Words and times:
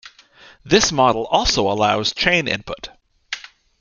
This 0.65 0.91
model 0.91 1.27
also 1.27 1.71
allows 1.71 2.11
chain 2.11 2.47
input. 2.47 2.89